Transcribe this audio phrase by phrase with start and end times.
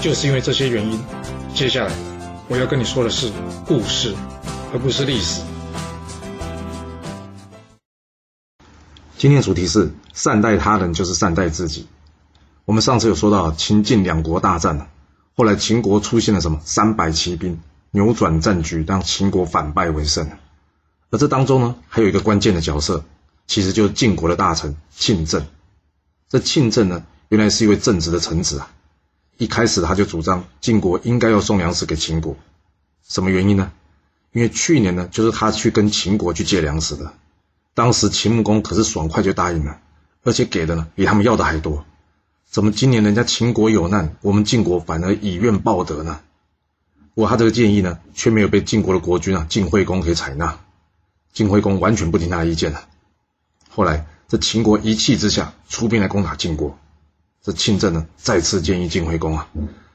[0.00, 1.00] 就是因为这些原因，
[1.54, 1.92] 接下来
[2.48, 3.32] 我要跟你说的是
[3.66, 4.14] 故事，
[4.72, 5.42] 而不是历史。
[9.16, 11.88] 今天主题是善待他人就是善待自己。
[12.64, 14.88] 我们上次有说到秦晋两国大战
[15.34, 17.60] 后来秦国出现了什么三百骑兵，
[17.90, 20.30] 扭转战局，让秦国反败为胜。
[21.10, 23.04] 而这当中呢，还有一个关键的角色，
[23.48, 25.44] 其实就是晋国的大臣庆政。
[26.28, 28.70] 这庆政呢，原来是一位正直的臣子啊。
[29.38, 32.36] 一开始他就主张晋国应该要送粮食给秦国，
[33.06, 33.70] 什么原因呢？
[34.32, 37.14] 因为去年呢，就是他去跟秦国去借粮食的，
[37.72, 39.80] 当时秦穆公可是爽快就答应了，
[40.24, 41.84] 而且给的呢比他们要的还多。
[42.50, 46.20] 怎么今年人家秦国有难，我们晋国反而以怨报德呢？
[47.14, 50.58] 不过他这个建议呢，却没有被晋国的国君啊晋惠公给采纳，
[51.32, 52.88] 晋惠公完全不听他的意见了。
[53.70, 56.76] 后来这秦国一气之下出兵来攻打晋国。
[57.48, 59.48] 这庆政呢，再次建议晋惠公啊，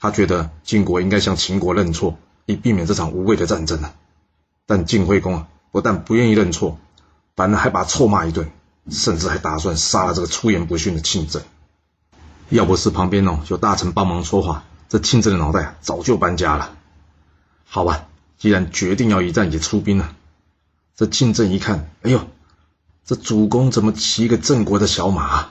[0.00, 3.92] 他觉得晋国应该向秦国认错，以避免这场无谓的战争啊。
[4.64, 6.78] 但晋惠公啊，不但不愿意认错，
[7.36, 8.50] 反而还把他臭骂一顿，
[8.88, 11.42] 甚至还打算杀了这个出言不逊的庆政。
[12.48, 16.74] 要不是旁边哦有大臣帮忙说话，这庆政的脑袋啊早就搬家了。
[17.66, 18.06] 好吧，
[18.38, 20.16] 既然决定要一战，也出兵了。
[20.96, 22.22] 这庆政一看，哎呦，
[23.04, 25.50] 这主公怎么骑个郑国的小马？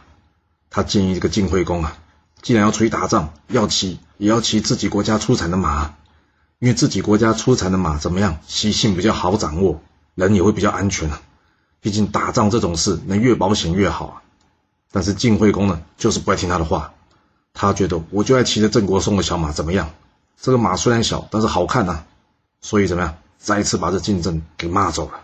[0.76, 1.96] 他建议这个晋惠公啊，
[2.42, 5.94] 既然要出去打仗，要骑也要骑自己国家出产的马，
[6.58, 9.84] 因为自己国家出产的马怎么样，习性比较好掌握，
[10.16, 11.22] 人也会比较安全啊。
[11.80, 14.22] 毕竟打仗这种事，能越保险越好啊。
[14.92, 16.96] 但是晋惠公呢，就是不爱听他的话，
[17.54, 19.92] 他觉得我就爱骑着郑国送的小马怎么样？
[20.42, 22.04] 这个马虽然小，但是好看呐。
[22.62, 25.20] 所以怎么样，再一次把这晋政给骂走了。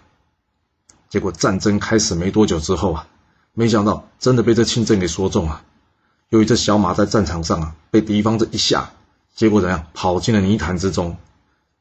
[1.09, 3.07] 结果战争开始没多久之后啊。
[3.59, 5.61] 没想到真的被这庆政给说中了。
[6.29, 8.91] 由于这小马在战场上啊，被敌方这一下，
[9.35, 11.17] 结果怎样跑进了泥潭之中？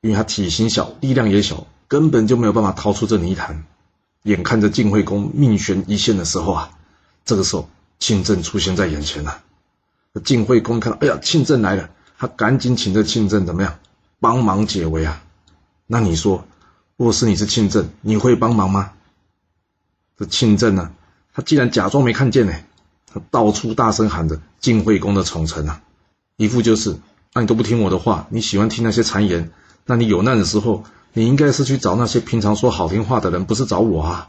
[0.01, 3.65] 因为他体型小，力量也小，根本就没有办法逃出这泥潭。
[4.25, 6.71] 眼看着晋惠公命悬一线的时候啊，
[7.25, 9.41] 这个时候庆政出现在眼前了。
[10.25, 13.79] 晋惠公看到，哎呀，庆政来了，他赶紧请这庆政怎么样
[14.19, 15.23] 帮忙解围啊？
[15.87, 16.45] 那你说，
[16.97, 18.95] 若是你是庆政，你会帮忙吗？
[20.17, 20.91] 这庆政呢？
[21.39, 22.53] 他既然假装没看见呢，
[23.07, 25.83] 他到处大声喊着晋惠公的宠臣啊，
[26.37, 26.97] 一副就是，
[27.33, 29.53] 那你都不听我的话，你喜欢听那些谗言，
[29.87, 30.83] 那你有难的时候，
[31.13, 34.27] 你应该是去找那些平常说好听话的人，不是找我啊。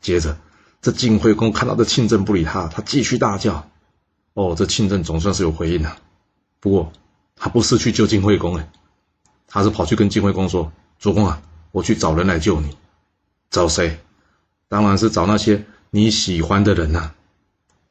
[0.00, 0.36] 接着，
[0.82, 3.68] 这晋惠公看到这庆政不理他，他继续大叫，
[4.34, 5.98] 哦，这庆政总算是有回应了，
[6.58, 6.90] 不过
[7.36, 8.68] 他不是去救晋惠公哎，
[9.46, 11.40] 他是跑去跟晋惠公说，主公啊，
[11.70, 12.76] 我去找人来救你，
[13.50, 14.00] 找谁？
[14.68, 15.64] 当然是找那些。
[15.90, 17.12] 你喜欢的人呐，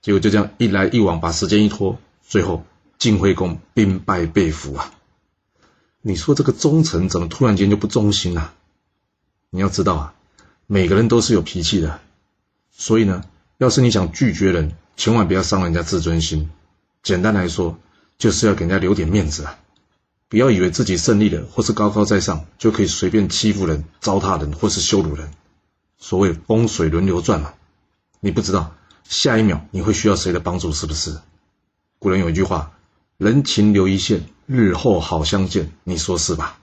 [0.01, 2.63] 结果就这样一来一往，把时间一拖，最后
[2.99, 4.93] 晋惠公兵败被俘啊！
[6.01, 8.53] 你说这个忠臣怎么突然间就不忠心了？
[9.49, 10.13] 你要知道啊，
[10.67, 11.99] 每个人都是有脾气的，
[12.71, 13.23] 所以呢，
[13.57, 16.51] 要是你想拒绝人，千万不要伤人家自尊心。
[17.01, 17.79] 简单来说，
[18.17, 19.57] 就是要给人家留点面子啊！
[20.29, 25.31] 不要以为自己胜利了或是高高在上，就可以随便欺负人、糟蹋人或是羞辱人。
[25.97, 27.53] 所谓风水轮流转嘛。
[28.19, 28.71] 你不知道
[29.03, 31.17] 下一秒你会需要谁的帮助，是不是？
[31.99, 32.71] 古人有一句话
[33.17, 36.59] ：“人情留一线，日后好相见。”你说是吧？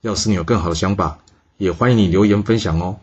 [0.00, 1.18] 要是你有更好的想法，
[1.56, 3.00] 也欢迎你留言分享哦。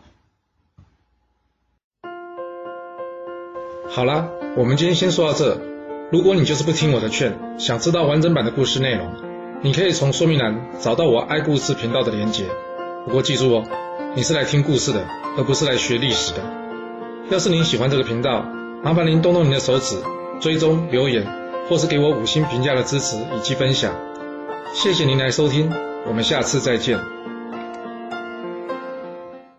[3.88, 5.60] 好啦，我们今天先说到这。
[6.10, 9.12] 如果你就是不听我的劝，想知道完整版的故事内容，
[9.62, 12.46] 你可以从说明栏找到我爱故事频道的连结。
[13.04, 13.64] 不过记住哦，
[14.14, 15.06] 你是来听故事的，
[15.36, 16.65] 而不是来学历史的。
[17.28, 18.46] 要是您喜欢这个频道，
[18.84, 19.96] 麻烦您动动您的手指，
[20.40, 21.26] 追踪、留言，
[21.68, 23.92] 或是给我五星评价的支持以及分享。
[24.72, 25.72] 谢谢您来收听，
[26.06, 27.15] 我们下次再见。